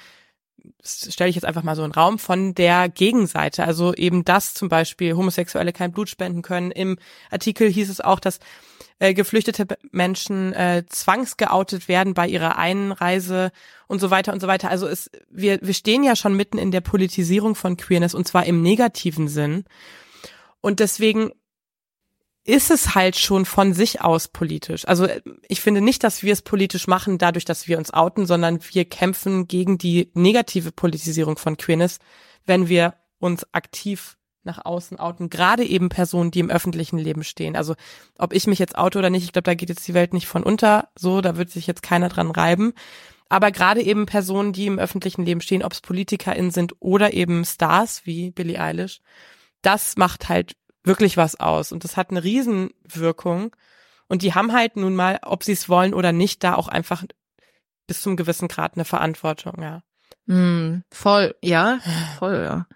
[0.83, 3.63] stelle ich jetzt einfach mal so einen Raum von der Gegenseite.
[3.63, 6.71] Also eben, dass zum Beispiel Homosexuelle kein Blut spenden können.
[6.71, 6.97] Im
[7.29, 8.39] Artikel hieß es auch, dass
[8.99, 13.51] äh, geflüchtete Menschen äh, zwangsgeoutet werden bei ihrer Einreise
[13.87, 14.69] und so weiter und so weiter.
[14.69, 18.45] Also es, wir, wir stehen ja schon mitten in der Politisierung von Queerness und zwar
[18.45, 19.65] im negativen Sinn.
[20.61, 21.31] Und deswegen
[22.43, 24.87] ist es halt schon von sich aus politisch.
[24.87, 28.25] Also äh, ich finde nicht, dass wir es politisch machen, dadurch, dass wir uns outen,
[28.25, 31.99] sondern wir kämpfen gegen die negative Politisierung von Queerness,
[32.45, 37.55] wenn wir uns aktiv nach außen outen, gerade eben Personen, die im öffentlichen Leben stehen.
[37.55, 37.75] Also
[38.17, 40.27] ob ich mich jetzt oute oder nicht, ich glaube, da geht jetzt die Welt nicht
[40.27, 42.73] von unter, so, da wird sich jetzt keiner dran reiben.
[43.29, 47.45] Aber gerade eben Personen, die im öffentlichen Leben stehen, ob es PolitikerInnen sind oder eben
[47.45, 48.99] Stars wie Billie Eilish,
[49.61, 53.55] das macht halt wirklich was aus und das hat eine Riesenwirkung
[54.07, 57.03] und die haben halt nun mal, ob sie es wollen oder nicht, da auch einfach
[57.87, 59.83] bis zum gewissen Grad eine Verantwortung, ja.
[60.27, 61.79] Hm, voll, ja,
[62.19, 62.67] voll, ja.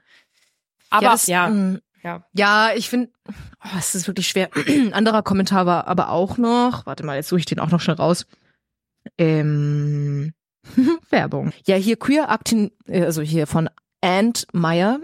[0.89, 2.23] Aber ja, das, ja, hm, ja.
[2.33, 4.49] Ja, ich finde, oh, es ist wirklich schwer.
[4.91, 7.95] Anderer Kommentar war aber auch noch, warte mal, jetzt suche ich den auch noch schnell
[7.95, 8.27] raus.
[9.17, 10.33] Ähm,
[11.09, 11.51] Werbung.
[11.65, 13.69] Ja, hier Queer Aktin, äh, also hier von
[14.01, 14.99] Ant Meyer.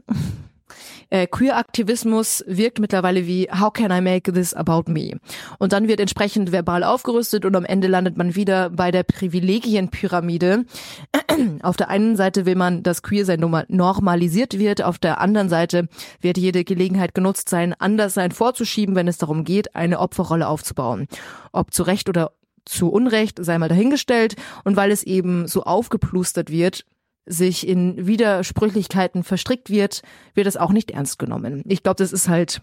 [1.12, 5.20] Äh, Queer-Aktivismus wirkt mittlerweile wie How can I make this about me?
[5.60, 10.66] Und dann wird entsprechend verbal aufgerüstet und am Ende landet man wieder bei der Privilegienpyramide.
[11.64, 15.88] Auf der einen Seite will man, dass Queer-Sein normalisiert wird, auf der anderen Seite
[16.22, 21.08] wird jede Gelegenheit genutzt sein, Anderssein vorzuschieben, wenn es darum geht, eine Opferrolle aufzubauen.
[21.52, 22.32] Ob zu Recht oder
[22.66, 24.36] zu Unrecht, sei mal dahingestellt.
[24.64, 26.86] Und weil es eben so aufgeplustert wird,
[27.26, 30.02] sich in Widersprüchlichkeiten verstrickt wird,
[30.34, 31.64] wird es auch nicht ernst genommen.
[31.68, 32.62] Ich glaube, das ist halt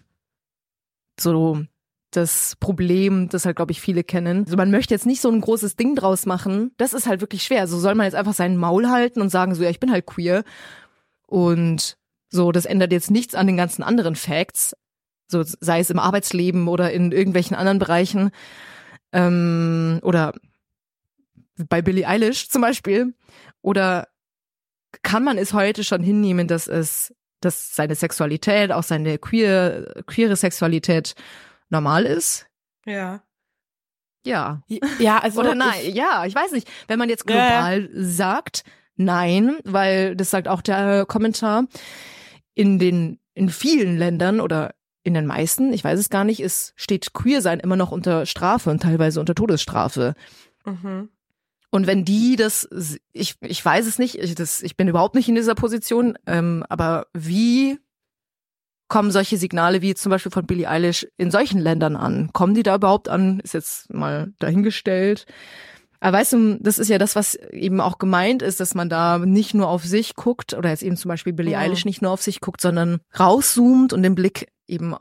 [1.19, 1.65] so
[2.11, 4.45] das Problem, das halt, glaube ich, viele kennen.
[4.45, 6.73] Also man möchte jetzt nicht so ein großes Ding draus machen.
[6.79, 7.67] Das ist halt wirklich schwer.
[7.67, 10.07] So soll man jetzt einfach seinen Maul halten und sagen, so, ja, ich bin halt
[10.07, 10.45] queer.
[11.27, 11.99] Und
[12.31, 14.75] so, das ändert jetzt nichts an den ganzen anderen Facts.
[15.31, 18.31] So, sei es im Arbeitsleben oder in irgendwelchen anderen Bereichen.
[19.13, 20.33] Ähm, oder
[21.69, 23.15] bei Billie Eilish zum Beispiel.
[23.61, 24.09] Oder
[25.03, 30.37] kann man es heute schon hinnehmen, dass es, dass seine Sexualität, auch seine queer, queere
[30.37, 31.15] Sexualität
[31.71, 32.47] normal ist?
[32.87, 33.23] Ja.
[34.25, 34.63] Ja.
[34.99, 35.41] Ja, also.
[35.41, 36.69] Oder nein, ich, ja, ich weiß nicht.
[36.87, 38.05] Wenn man jetzt global ja.
[38.05, 38.65] sagt,
[38.97, 41.67] nein, weil das sagt auch der Kommentar,
[42.55, 44.75] in den, in vielen Ländern oder
[45.05, 48.27] in den meisten, ich weiß es gar nicht, ist, steht Queer sein immer noch unter
[48.27, 50.15] Strafe und teilweise unter Todesstrafe.
[50.65, 51.09] Mhm.
[51.71, 52.69] Und wenn die das,
[53.13, 56.65] ich, ich weiß es nicht, ich, das, ich bin überhaupt nicht in dieser Position, ähm,
[56.69, 57.79] aber wie
[58.89, 62.31] kommen solche Signale wie zum Beispiel von Billie Eilish in solchen Ländern an?
[62.33, 63.41] Kommen die da überhaupt an?
[63.41, 65.27] Ist jetzt mal dahingestellt.
[66.01, 69.19] Aber weißt du, das ist ja das, was eben auch gemeint ist, dass man da
[69.19, 71.59] nicht nur auf sich guckt oder jetzt eben zum Beispiel Billie ja.
[71.59, 74.95] Eilish nicht nur auf sich guckt, sondern rauszoomt und den Blick eben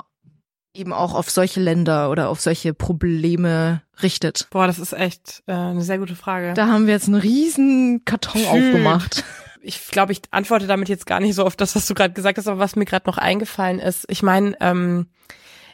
[0.78, 4.48] eben auch auf solche Länder oder auf solche Probleme richtet?
[4.52, 6.54] Boah, das ist echt äh, eine sehr gute Frage.
[6.54, 8.50] Da haben wir jetzt einen riesen Karton Schön.
[8.50, 9.24] aufgemacht.
[9.62, 12.38] Ich glaube, ich antworte damit jetzt gar nicht so auf das, was du gerade gesagt
[12.38, 14.06] hast, aber was mir gerade noch eingefallen ist.
[14.08, 15.08] Ich meine, ähm,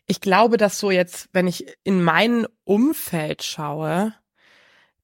[0.08, 4.14] ich glaube, dass so jetzt, wenn ich in mein Umfeld schaue,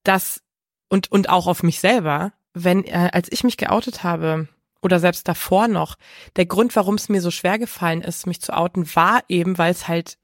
[0.04, 0.42] dass
[0.90, 4.48] und und auch auf mich selber, wenn äh, als ich mich geoutet habe,
[4.82, 5.96] oder selbst davor noch,
[6.36, 9.72] der Grund, warum es mir so schwer gefallen ist, mich zu outen, war eben, weil
[9.72, 10.18] es halt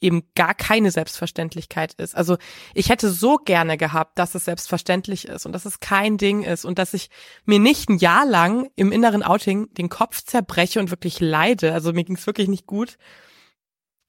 [0.00, 2.14] eben gar keine Selbstverständlichkeit ist.
[2.14, 2.36] Also
[2.74, 6.64] ich hätte so gerne gehabt, dass es selbstverständlich ist und dass es kein Ding ist
[6.64, 7.08] und dass ich
[7.44, 11.72] mir nicht ein Jahr lang im inneren Outing den Kopf zerbreche und wirklich leide.
[11.72, 12.98] Also mir ging es wirklich nicht gut,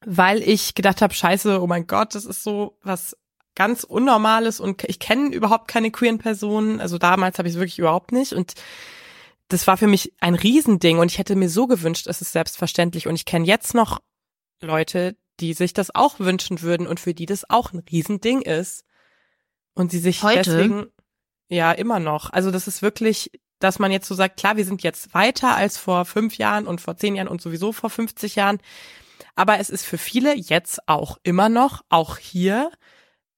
[0.06, 3.16] weil ich gedacht habe, scheiße, oh mein Gott, das ist so was
[3.56, 6.82] ganz Unnormales und ich kenne überhaupt keine queeren Personen.
[6.82, 8.54] Also damals habe ich es wirklich überhaupt nicht und
[9.48, 13.08] das war für mich ein Riesending und ich hätte mir so gewünscht, es ist selbstverständlich.
[13.08, 14.02] Und ich kenne jetzt noch
[14.62, 18.84] Leute, die sich das auch wünschen würden und für die das auch ein Riesending ist.
[19.74, 20.44] Und sie sich Heute?
[20.44, 20.88] deswegen,
[21.50, 22.32] ja, immer noch.
[22.32, 25.78] Also das ist wirklich, dass man jetzt so sagt, klar, wir sind jetzt weiter als
[25.78, 28.60] vor fünf Jahren und vor zehn Jahren und sowieso vor 50 Jahren.
[29.36, 32.72] Aber es ist für viele jetzt auch immer noch, auch hier,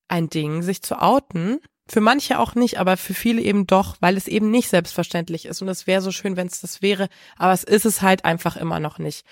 [0.08, 4.16] ein Ding, sich zu outen für manche auch nicht, aber für viele eben doch, weil
[4.16, 5.62] es eben nicht selbstverständlich ist.
[5.62, 8.56] Und es wäre so schön, wenn es das wäre, aber es ist es halt einfach
[8.56, 9.26] immer noch nicht.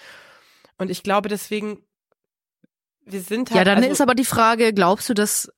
[0.78, 1.80] Und ich glaube deswegen,
[3.06, 3.58] wir sind halt.
[3.58, 5.52] Ja, dann also, ist aber die Frage, glaubst du, dass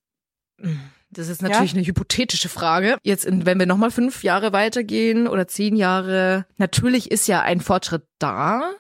[1.11, 1.77] das ist natürlich ja?
[1.77, 2.97] eine hypothetische Frage.
[3.03, 7.61] Jetzt, in, wenn wir nochmal fünf Jahre weitergehen oder zehn Jahre, natürlich ist ja ein
[7.61, 8.71] Fortschritt da.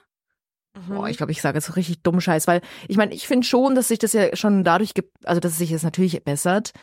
[0.75, 0.93] Mhm.
[0.93, 3.73] Boah, ich glaube, ich sage jetzt richtig dumm Scheiß, weil ich meine, ich finde schon,
[3.73, 6.73] dass sich das ja schon dadurch gibt, also dass es sich jetzt natürlich bessert,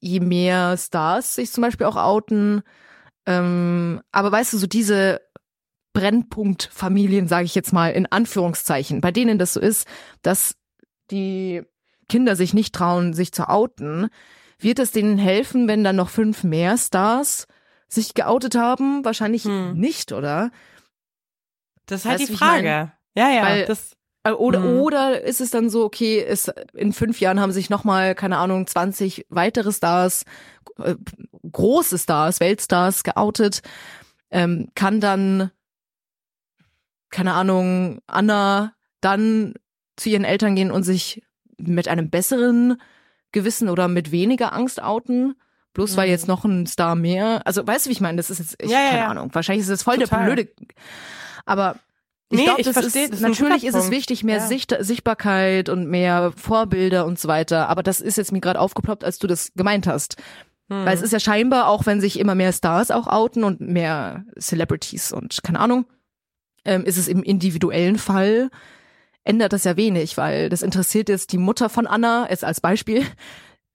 [0.00, 2.62] je mehr Stars sich zum Beispiel auch outen.
[3.26, 5.20] Ähm, aber weißt du, so diese
[5.92, 9.86] Brennpunktfamilien, sage ich jetzt mal in Anführungszeichen, bei denen das so ist,
[10.22, 10.54] dass
[11.10, 11.62] die
[12.08, 14.08] Kinder sich nicht trauen, sich zu outen,
[14.58, 17.46] wird es denen helfen, wenn dann noch fünf mehr Stars
[17.88, 19.04] sich geoutet haben?
[19.04, 19.74] Wahrscheinlich hm.
[19.74, 20.50] nicht, oder?
[21.86, 22.92] Das ist halt weißt, die Frage.
[23.14, 23.42] Ja, ja.
[23.42, 24.80] Weil, das oder, mhm.
[24.80, 28.66] oder ist es dann so, okay, ist, in fünf Jahren haben sich nochmal, keine Ahnung,
[28.66, 30.24] 20 weitere Stars,
[30.78, 30.96] äh,
[31.50, 33.62] große Stars, Weltstars geoutet,
[34.30, 35.50] ähm, kann dann,
[37.10, 39.54] keine Ahnung, Anna dann
[39.96, 41.22] zu ihren Eltern gehen und sich
[41.56, 42.80] mit einem besseren
[43.32, 45.34] Gewissen oder mit weniger Angst outen?
[45.74, 45.96] Bloß mhm.
[45.96, 47.42] weil jetzt noch ein Star mehr.
[47.46, 48.16] Also weißt du, wie ich meine?
[48.16, 49.08] Das ist jetzt, ich, ja, keine ja.
[49.08, 49.30] Ahnung.
[49.32, 50.26] Wahrscheinlich ist es voll Total.
[50.26, 50.52] der blöde.
[51.46, 51.76] Aber
[52.30, 54.46] ich nee, glaube, das versteh, ist, das natürlich ist es wichtig, mehr ja.
[54.46, 57.68] Sicht, Sichtbarkeit und mehr Vorbilder und so weiter.
[57.68, 60.16] Aber das ist jetzt mir gerade aufgeploppt, als du das gemeint hast.
[60.68, 60.84] Hm.
[60.84, 64.24] Weil es ist ja scheinbar, auch wenn sich immer mehr Stars auch outen und mehr
[64.38, 65.86] Celebrities und keine Ahnung,
[66.66, 68.50] ähm, ist es im individuellen Fall
[69.24, 73.04] ändert das ja wenig, weil das interessiert jetzt die Mutter von Anna, jetzt als Beispiel,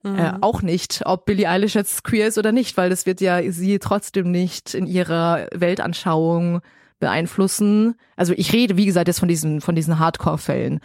[0.03, 0.19] Mhm.
[0.19, 3.41] äh, auch nicht, ob Billie Eilish jetzt queer ist oder nicht, weil das wird ja
[3.51, 6.61] sie trotzdem nicht in ihrer Weltanschauung
[6.99, 7.95] beeinflussen.
[8.15, 10.79] Also ich rede, wie gesagt, jetzt von diesen, von diesen Hardcore-Fällen,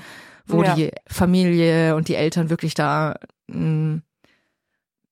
[0.46, 0.74] wo Ja.
[0.74, 3.16] die Familie und die Eltern wirklich da
[3.48, 4.00] mh,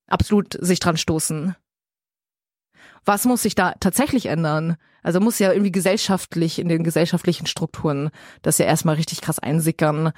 [0.09, 1.55] absolut sich dran stoßen.
[3.05, 4.77] Was muss sich da tatsächlich ändern?
[5.03, 8.11] Also muss ja irgendwie gesellschaftlich, in den gesellschaftlichen Strukturen
[8.43, 10.13] das ja erstmal richtig krass einsickern.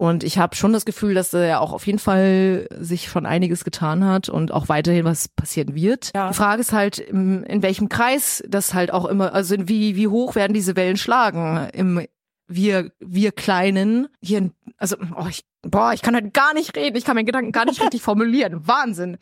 [0.00, 3.64] Und ich habe schon das Gefühl, dass er auch auf jeden Fall sich schon einiges
[3.64, 6.10] getan hat und auch weiterhin was passieren wird.
[6.14, 6.28] Ja.
[6.28, 9.96] Die Frage ist halt, in, in welchem Kreis das halt auch immer, also in wie,
[9.96, 11.68] wie hoch werden diese Wellen schlagen?
[11.74, 12.06] Im
[12.48, 16.96] wir, wir Kleinen, hier, in, also, oh, ich, boah, ich kann halt gar nicht reden,
[16.96, 18.66] ich kann meinen Gedanken gar nicht richtig formulieren.
[18.66, 19.18] Wahnsinn.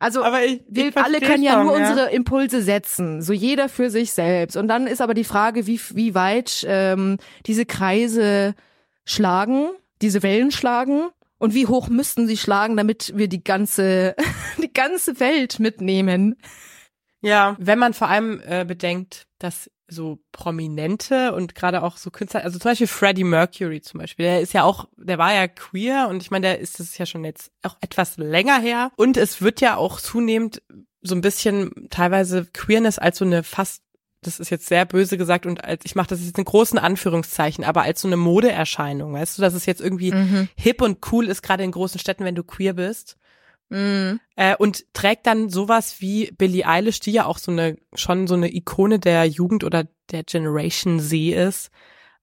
[0.00, 4.12] Also, ich, wir ich alle können ja nur unsere Impulse setzen, so jeder für sich
[4.12, 4.56] selbst.
[4.56, 8.54] Und dann ist aber die Frage, wie, wie weit ähm, diese Kreise
[9.04, 9.68] schlagen,
[10.02, 14.14] diese Wellen schlagen und wie hoch müssten sie schlagen, damit wir die ganze,
[14.62, 16.36] die ganze Welt mitnehmen.
[17.20, 22.42] Ja, wenn man vor allem äh, bedenkt, dass so Prominente und gerade auch so Künstler,
[22.42, 26.08] also zum Beispiel Freddie Mercury zum Beispiel, der ist ja auch, der war ja queer
[26.10, 29.42] und ich meine, der ist das ja schon jetzt auch etwas länger her und es
[29.42, 30.62] wird ja auch zunehmend
[31.02, 33.82] so ein bisschen teilweise Queerness als so eine fast
[34.26, 37.64] das ist jetzt sehr böse gesagt und als ich mache das jetzt in großen Anführungszeichen,
[37.64, 40.48] aber als so eine Modeerscheinung, weißt du, dass es jetzt irgendwie Mhm.
[40.56, 43.16] hip und cool ist, gerade in großen Städten, wenn du queer bist.
[43.68, 44.20] Mhm.
[44.36, 48.34] Äh, und trägt dann sowas wie Billie Eilish, die ja auch so eine, schon so
[48.34, 51.70] eine Ikone der Jugend oder der Generation Z ist,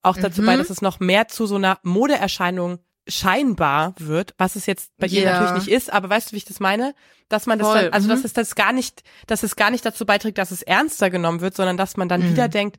[0.02, 0.46] auch dazu Mhm.
[0.46, 5.08] bei, dass es noch mehr zu so einer Modeerscheinung scheinbar wird, was es jetzt bei
[5.08, 5.39] ihr Ja.
[5.42, 6.96] natürlich nicht ist, aber weißt du, wie ich das meine?
[7.30, 8.12] Dass man das Voll, dann, also mhm.
[8.12, 11.42] dass es das gar nicht, dass es gar nicht dazu beiträgt, dass es ernster genommen
[11.42, 12.30] wird, sondern dass man dann Mhm.
[12.32, 12.78] wieder denkt,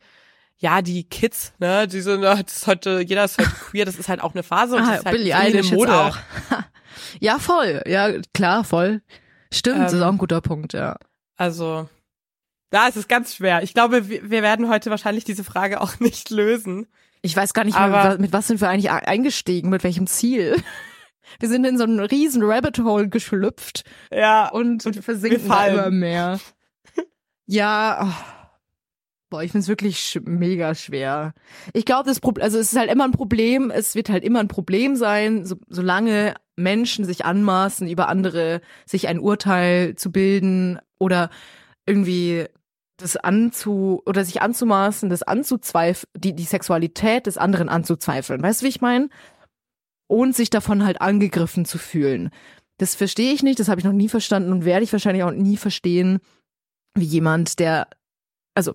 [0.56, 3.96] ja, die Kids, ne, die sind, ah, das ist heute, jeder ist heute queer, das
[3.96, 5.92] ist halt auch eine Phase und das Ah, ist halt Billie eine Mode.
[5.94, 6.16] auch.
[7.20, 7.82] ja, voll.
[7.86, 9.02] Ja, klar, voll.
[9.52, 10.96] Stimmt, das ist Ähm, auch ein guter Punkt, ja.
[11.36, 11.88] Also,
[12.70, 13.62] da ist es ganz schwer.
[13.62, 16.86] Ich glaube, wir, wir werden heute wahrscheinlich diese Frage auch nicht lösen.
[17.24, 20.06] Ich weiß gar nicht mehr, Aber- mit, mit was sind wir eigentlich eingestiegen, mit welchem
[20.06, 20.56] Ziel.
[21.40, 24.50] Wir sind in so einen riesen Rabbit Hole geschlüpft Ja.
[24.50, 26.38] und, Und versinken wir da immer mehr.
[27.46, 28.50] Ja, oh.
[29.30, 31.32] boah, ich find's wirklich sch mega schwer.
[31.72, 34.40] Ich glaube, das Problem, also es ist halt immer ein Problem, es wird halt immer
[34.40, 40.78] ein Problem sein, so, solange Menschen sich anmaßen, über andere sich ein Urteil zu bilden
[40.98, 41.30] oder
[41.86, 42.46] irgendwie
[42.96, 48.42] das anzu oder sich anzumaßen, das anzuzweifeln, die die Sexualität des anderen anzuzweifeln.
[48.42, 49.08] Weißt du, wie ich meine?
[50.06, 52.30] Und sich davon halt angegriffen zu fühlen.
[52.78, 55.30] Das verstehe ich nicht, das habe ich noch nie verstanden und werde ich wahrscheinlich auch
[55.30, 56.20] nie verstehen,
[56.94, 57.88] wie jemand, der,
[58.54, 58.74] also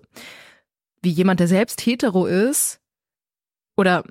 [1.02, 2.80] wie jemand, der selbst hetero ist
[3.76, 4.04] oder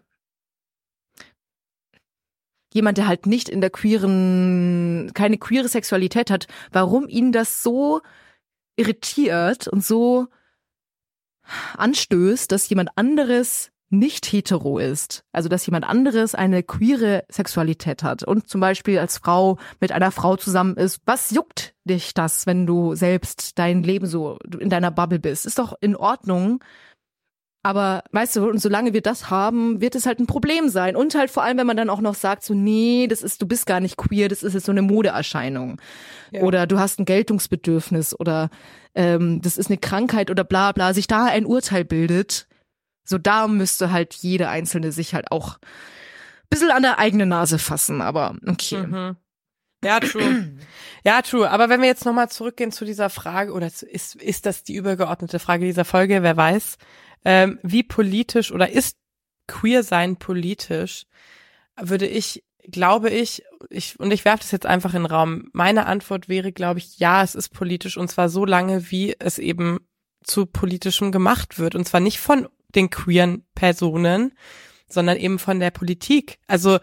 [2.73, 8.01] jemand, der halt nicht in der queeren, keine queere Sexualität hat, warum ihn das so
[8.79, 10.27] irritiert und so
[11.77, 15.23] anstößt, dass jemand anderes nicht hetero ist.
[15.31, 20.11] Also, dass jemand anderes eine queere Sexualität hat und zum Beispiel als Frau mit einer
[20.11, 21.01] Frau zusammen ist.
[21.05, 25.45] Was juckt dich das, wenn du selbst dein Leben so in deiner Bubble bist?
[25.45, 26.63] Ist doch in Ordnung.
[27.61, 30.95] Aber weißt du, und solange wir das haben, wird es halt ein Problem sein.
[30.95, 33.47] Und halt vor allem, wenn man dann auch noch sagt, so, nee, das ist, du
[33.47, 35.81] bist gar nicht queer, das ist jetzt so eine Modeerscheinung.
[36.31, 36.41] Ja.
[36.41, 38.49] Oder du hast ein Geltungsbedürfnis oder
[38.95, 42.47] ähm, das ist eine Krankheit oder bla bla, sich da ein Urteil bildet,
[43.03, 47.59] so da müsste halt jede Einzelne sich halt auch ein bisschen an der eigenen Nase
[47.59, 48.85] fassen, aber okay.
[48.85, 49.15] Mhm.
[49.83, 50.57] Ja, true.
[51.05, 51.49] Ja, true.
[51.49, 55.39] Aber wenn wir jetzt nochmal zurückgehen zu dieser Frage, oder ist, ist das die übergeordnete
[55.39, 56.77] Frage dieser Folge, wer weiß,
[57.23, 58.97] ähm, wie politisch oder ist
[59.47, 61.05] queer sein politisch,
[61.79, 65.49] würde ich, glaube ich, ich und ich werfe das jetzt einfach in den Raum.
[65.53, 69.39] Meine Antwort wäre, glaube ich, ja, es ist politisch und zwar so lange, wie es
[69.39, 69.79] eben
[70.23, 71.75] zu politischem gemacht wird.
[71.75, 74.33] Und zwar nicht von den queeren Personen,
[74.87, 76.39] sondern eben von der Politik.
[76.47, 76.79] Also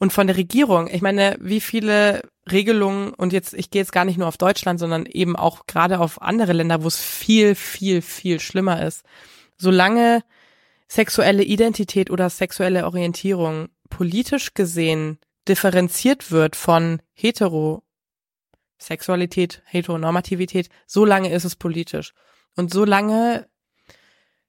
[0.00, 0.88] und von der Regierung.
[0.88, 4.80] Ich meine, wie viele Regelungen und jetzt, ich gehe jetzt gar nicht nur auf Deutschland,
[4.80, 9.04] sondern eben auch gerade auf andere Länder, wo es viel, viel, viel schlimmer ist.
[9.58, 10.24] Solange
[10.88, 21.56] sexuelle Identität oder sexuelle Orientierung politisch gesehen differenziert wird von Heterosexualität, Heteronormativität, solange ist es
[21.56, 22.14] politisch.
[22.56, 23.46] Und solange,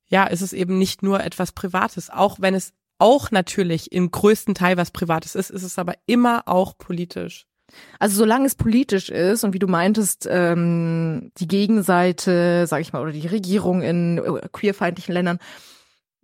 [0.07, 4.53] ja, ist es eben nicht nur etwas Privates, auch wenn es auch natürlich im größten
[4.53, 7.47] Teil was Privates ist, ist es aber immer auch politisch.
[7.99, 13.01] Also solange es politisch ist und wie du meintest, ähm, die Gegenseite, sag ich mal,
[13.01, 15.39] oder die Regierung in äh, queerfeindlichen Ländern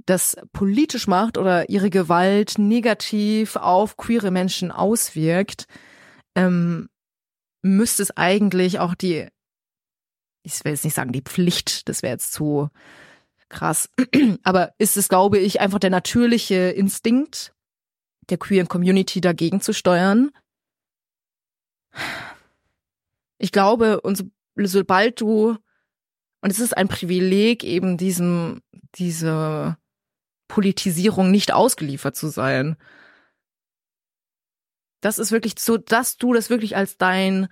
[0.05, 5.65] das politisch macht oder ihre Gewalt negativ auf queere Menschen auswirkt,
[6.35, 6.89] ähm,
[7.61, 9.27] müsste es eigentlich auch die,
[10.43, 12.69] ich will jetzt nicht sagen die Pflicht, das wäre jetzt zu
[13.49, 13.89] krass,
[14.43, 17.53] aber ist es, glaube ich, einfach der natürliche Instinkt
[18.29, 20.31] der queeren Community dagegen zu steuern.
[23.37, 25.57] Ich glaube, und so, sobald du,
[26.41, 28.61] und es ist ein Privileg, eben diesem,
[28.95, 29.77] diese
[30.47, 32.77] Politisierung nicht ausgeliefert zu sein.
[35.01, 37.47] Das ist wirklich so, dass du das wirklich als dein,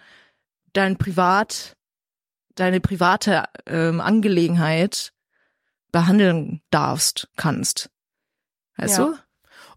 [0.73, 1.77] dein Privat,
[2.55, 5.13] deine private ähm, Angelegenheit
[5.95, 7.89] behandeln darfst, kannst.
[8.75, 9.05] Weißt Ja.
[9.05, 9.15] du?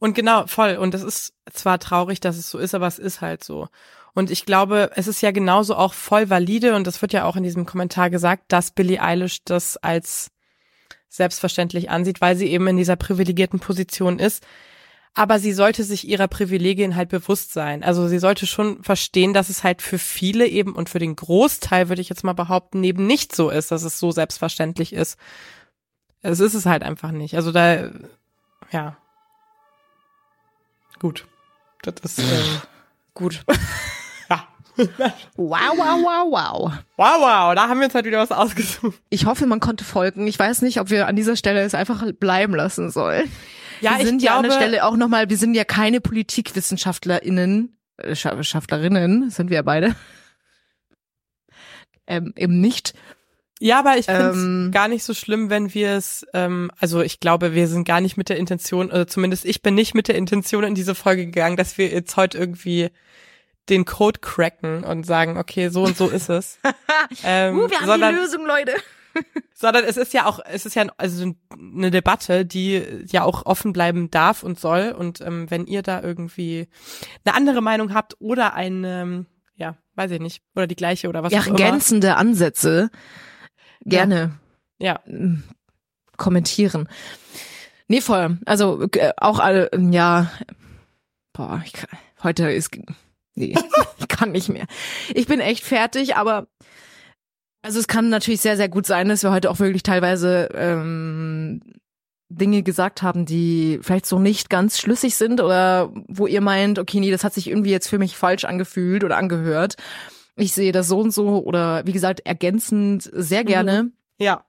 [0.01, 0.77] Und genau, voll.
[0.77, 3.69] Und das ist zwar traurig, dass es so ist, aber es ist halt so.
[4.15, 7.37] Und ich glaube, es ist ja genauso auch voll valide und das wird ja auch
[7.37, 10.33] in diesem Kommentar gesagt, dass Billie Eilish das als
[11.09, 14.45] selbstverständlich ansieht, weil sie eben in dieser privilegierten Position ist.
[15.15, 17.83] Aber sie sollte sich ihrer Privilegien halt bewusst sein.
[17.85, 21.89] Also sie sollte schon verstehen, dass es halt für viele eben und für den Großteil,
[21.89, 25.17] würde ich jetzt mal behaupten, eben nicht so ist, dass es so selbstverständlich ist.
[26.23, 27.35] Es ist es halt einfach nicht.
[27.35, 27.91] Also da,
[28.71, 28.97] ja.
[30.99, 31.27] Gut.
[31.83, 32.61] Das ist ähm,
[33.15, 33.45] gut.
[34.31, 34.49] ja.
[35.37, 36.73] Wow, wow, wow, wow.
[36.97, 39.01] Wow, wow, da haben wir uns halt wieder was ausgesucht.
[39.11, 40.27] Ich hoffe, man konnte folgen.
[40.27, 43.31] Ich weiß nicht, ob wir an dieser Stelle es einfach bleiben lassen sollen.
[43.81, 46.01] Ja, wir ich sind ja an glaube, der Stelle auch nochmal, wir sind ja keine
[46.01, 49.95] PolitikwissenschaftlerInnen, äh, Scha- Wissenschaftlerinnen, sind wir ja beide.
[52.09, 52.95] Ähm, eben nicht.
[53.61, 57.01] Ja, aber ich finde es Ähm, gar nicht so schlimm, wenn wir es, ähm, also
[57.01, 60.09] ich glaube, wir sind gar nicht mit der Intention, oder zumindest ich bin nicht mit
[60.09, 62.91] der Intention in diese Folge gegangen, dass wir jetzt heute irgendwie
[63.69, 66.59] den Code cracken und sagen, okay, so und so ist es.
[67.25, 68.73] ähm, uh, wir haben sondern, die Lösung, Leute.
[69.55, 73.73] sondern es ist ja auch, es ist ja also eine Debatte, die ja auch offen
[73.73, 74.95] bleiben darf und soll.
[74.97, 76.69] Und ähm, wenn ihr da irgendwie
[77.25, 81.33] eine andere Meinung habt oder eine, ja, weiß ich nicht, oder die gleiche oder was
[81.33, 81.59] Ja, auch immer.
[81.59, 82.91] ergänzende Ansätze.
[83.85, 84.39] Gerne
[84.79, 85.43] Ja, mm,
[86.17, 86.89] kommentieren.
[87.89, 88.39] Nee, voll.
[88.45, 90.31] Also äh, auch alle, ja,
[91.33, 92.77] boah, ich kann, heute ist,
[93.35, 93.55] nee,
[93.99, 94.67] ich kann nicht mehr.
[95.15, 96.49] Ich bin echt fertig, aber
[97.63, 101.61] also es kann natürlich sehr, sehr gut sein, dass wir heute auch wirklich teilweise ähm,
[102.29, 107.01] Dinge gesagt haben, die vielleicht so nicht ganz schlüssig sind oder wo ihr meint, okay,
[107.01, 109.77] nee, das hat sich irgendwie jetzt für mich falsch angefühlt oder angehört.
[110.39, 113.91] Ich sehe das so und so oder wie gesagt ergänzend sehr gerne.
[114.19, 114.45] ja,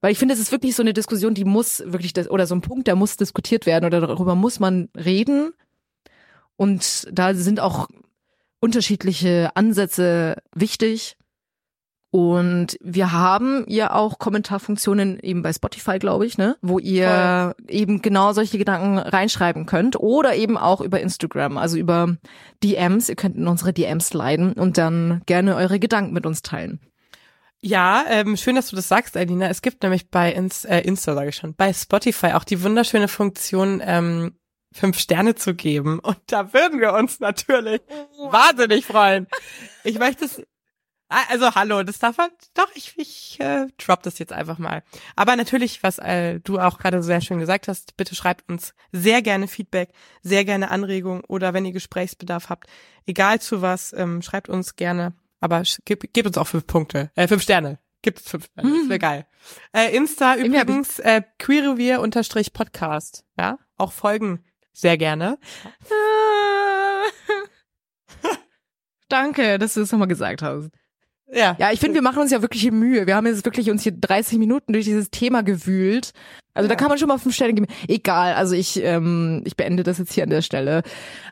[0.00, 2.54] Weil ich finde, es ist wirklich so eine Diskussion, die muss wirklich, das, oder so
[2.54, 5.52] ein Punkt, der muss diskutiert werden oder darüber muss man reden.
[6.56, 7.88] Und da sind auch
[8.60, 11.16] unterschiedliche Ansätze wichtig.
[12.12, 18.02] Und wir haben ja auch Kommentarfunktionen eben bei Spotify, glaube ich, ne, wo ihr eben
[18.02, 22.16] genau solche Gedanken reinschreiben könnt oder eben auch über Instagram, also über
[22.64, 23.08] DMs.
[23.08, 26.80] Ihr könnt in unsere DMs leiden und dann gerne eure Gedanken mit uns teilen.
[27.62, 29.48] Ja, ähm, schön, dass du das sagst, Alina.
[29.48, 33.06] Es gibt nämlich bei Ins äh, Insta, sage ich schon, bei Spotify auch die wunderschöne
[33.06, 34.34] Funktion, ähm,
[34.72, 35.98] fünf Sterne zu geben.
[35.98, 37.82] Und da würden wir uns natürlich
[38.30, 39.26] wahnsinnig freuen.
[39.84, 40.42] Ich möchte es.
[41.12, 42.30] Ah, Also hallo, das darf man.
[42.54, 44.84] Doch, ich, ich äh, drop das jetzt einfach mal.
[45.16, 49.20] Aber natürlich, was äh, du auch gerade sehr schön gesagt hast, bitte schreibt uns sehr
[49.20, 49.90] gerne Feedback,
[50.22, 52.68] sehr gerne Anregungen oder wenn ihr Gesprächsbedarf habt,
[53.06, 55.12] egal zu was, ähm, schreibt uns gerne.
[55.40, 57.80] Aber gib, gib uns auch fünf Punkte, äh, fünf Sterne.
[58.02, 59.26] Gibt es fünf Sterne, das wäre geil.
[59.72, 61.22] Äh, Insta übrigens äh,
[61.98, 63.24] unterstrich Podcast.
[63.36, 65.38] Ja, auch folgen sehr gerne.
[69.08, 70.70] Danke, dass du das nochmal gesagt hast.
[71.32, 73.06] Ja, Ja, ich finde, wir machen uns ja wirklich Mühe.
[73.06, 76.10] Wir haben jetzt wirklich uns hier 30 Minuten durch dieses Thema gewühlt.
[76.54, 76.78] Also da Ja.
[76.78, 77.66] kann man schon mal fünf Sterne geben.
[77.86, 80.82] Egal, also ich, ähm, ich beende das jetzt hier an der Stelle.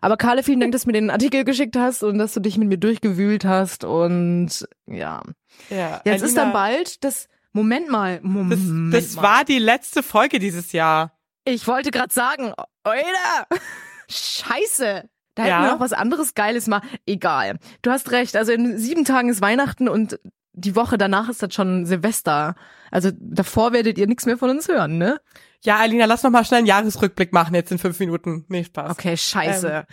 [0.00, 2.56] Aber Karle, vielen Dank, dass du mir den Artikel geschickt hast und dass du dich
[2.58, 3.82] mit mir durchgewühlt hast.
[3.84, 5.22] Und ja,
[5.70, 6.00] ja.
[6.04, 7.28] jetzt ist Alina, dann bald das.
[7.52, 9.22] Moment mal, Das, Moment das mal.
[9.22, 11.18] war die letzte Folge dieses Jahr.
[11.44, 12.52] Ich wollte gerade sagen,
[12.84, 13.46] Alter,
[14.08, 15.08] Scheiße.
[15.38, 15.54] Da Ja.
[15.58, 16.82] hätten wir noch was anderes Geiles mal.
[17.06, 17.58] Egal.
[17.82, 18.34] Du hast recht.
[18.36, 20.18] Also in sieben Tagen ist Weihnachten und
[20.52, 22.56] die Woche danach ist das schon Silvester.
[22.90, 25.20] Also davor werdet ihr nichts mehr von uns hören, ne?
[25.62, 28.46] Ja, Alina, lass noch mal schnell einen Jahresrückblick machen jetzt in fünf Minuten.
[28.48, 28.90] Nee, Spaß.
[28.90, 29.86] Okay, scheiße.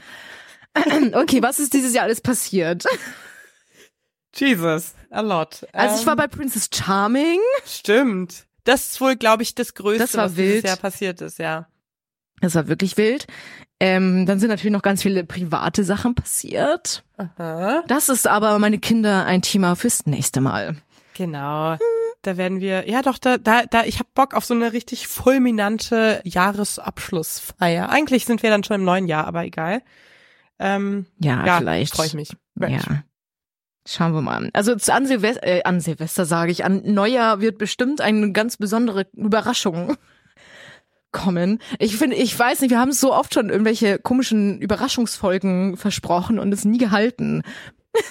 [1.13, 2.83] okay, was ist dieses Jahr alles passiert?
[4.35, 5.65] Jesus, a lot.
[5.73, 7.39] Also ich war Ähm, bei Princess Charming.
[7.65, 8.45] Stimmt.
[8.63, 10.53] Das ist wohl, glaube ich, das Größte, Das war was wild.
[10.55, 11.67] dieses Jahr passiert ist, ja.
[12.41, 13.27] Das war wirklich wild.
[13.79, 17.03] Ähm, dann sind natürlich noch ganz viele private Sachen passiert.
[17.17, 17.83] Aha.
[17.87, 20.77] Das ist aber, meine Kinder, ein Thema fürs nächste Mal.
[21.15, 21.77] Genau.
[22.21, 25.07] Da werden wir, ja doch, da, da, da, ich hab Bock auf so eine richtig
[25.07, 27.89] fulminante Jahresabschlussfeier.
[27.89, 29.81] Eigentlich sind wir dann schon im neuen Jahr, aber egal.
[30.57, 31.93] Ähm, Ja, ja, vielleicht.
[31.95, 32.29] freue ich mich.
[32.59, 32.79] Ja.
[33.87, 34.49] Schauen wir mal.
[34.53, 38.57] Also zu- an Silvester, äh, an Silvester sage ich, an Neujahr wird bestimmt eine ganz
[38.57, 39.95] besondere Überraschung
[41.15, 41.59] kommen.
[41.79, 46.53] Ich finde, ich weiß nicht, wir haben so oft schon irgendwelche komischen Überraschungsfolgen versprochen und
[46.53, 47.41] es nie gehalten.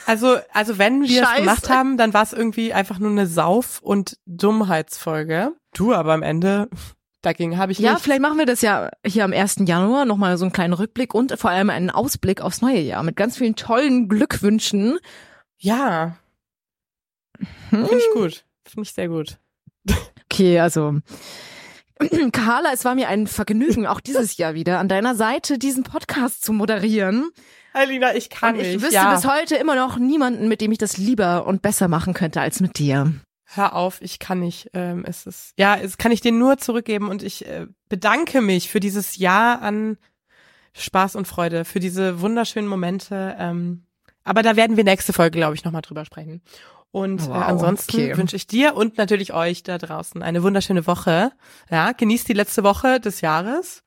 [0.06, 1.40] Also, also wenn wir es Scheiße.
[1.42, 5.52] gemacht haben, dann war es irgendwie einfach nur eine Sauf- und Dummheitsfolge.
[5.74, 6.70] Du aber am Ende,
[7.20, 8.04] dagegen habe ich Ja, nichts.
[8.04, 9.56] vielleicht machen wir das ja hier am 1.
[9.66, 13.16] Januar nochmal so einen kleinen Rückblick und vor allem einen Ausblick aufs neue Jahr mit
[13.16, 14.98] ganz vielen tollen Glückwünschen.
[15.58, 16.16] Ja.
[17.68, 18.44] Finde ich gut.
[18.66, 19.38] Finde ich sehr gut.
[20.30, 21.00] Okay, also
[22.32, 26.44] Carla, es war mir ein Vergnügen, auch dieses Jahr wieder an deiner Seite diesen Podcast
[26.44, 27.30] zu moderieren.
[27.72, 28.82] Alina, ich kann Und ich nicht.
[28.82, 29.14] wüsste ja.
[29.14, 32.60] bis heute immer noch niemanden, mit dem ich das lieber und besser machen könnte als
[32.60, 33.12] mit dir.
[33.46, 34.70] Hör auf, ich kann nicht.
[34.74, 38.68] Ähm, es ist, ja, es kann ich dir nur zurückgeben und ich äh, bedanke mich
[38.68, 39.98] für dieses Jahr an
[40.72, 43.36] Spaß und Freude, für diese wunderschönen Momente.
[43.38, 43.86] Ähm,
[44.24, 46.42] aber da werden wir nächste Folge, glaube ich, nochmal drüber sprechen.
[46.94, 48.16] Und Wow, äh, ansonsten okay.
[48.16, 51.32] wünsche ich dir und natürlich euch da draußen eine wunderschöne Woche.
[51.68, 53.82] Ja, genießt die letzte Woche des Jahres.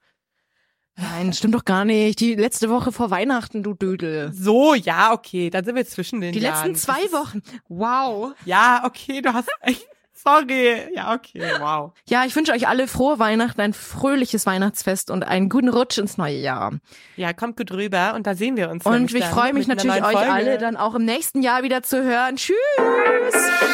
[0.97, 2.19] Nein, stimmt doch gar nicht.
[2.19, 4.33] Die letzte Woche vor Weihnachten, du Dödel.
[4.33, 6.73] So, ja, okay, dann sind wir zwischen den Die Jahren.
[6.73, 7.41] letzten zwei Wochen.
[7.69, 8.33] Wow.
[8.43, 9.87] Ja, okay, du hast echt,
[10.17, 10.93] sorry.
[10.93, 11.91] Ja, okay, wow.
[12.07, 16.17] Ja, ich wünsche euch alle frohe Weihnachten, ein fröhliches Weihnachtsfest und einen guten Rutsch ins
[16.17, 16.73] neue Jahr.
[17.15, 18.85] Ja, kommt gut rüber und da sehen wir uns.
[18.85, 20.31] Und ich freue mich natürlich, euch Folge.
[20.31, 22.35] alle dann auch im nächsten Jahr wieder zu hören.
[22.35, 22.57] Tschüss.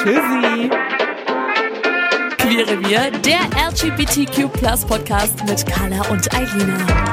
[0.03, 0.69] Tschüssi.
[2.37, 3.39] Queerrevier, der
[3.69, 4.51] LGBTQ
[4.87, 7.12] Podcast mit Carla und Eilina.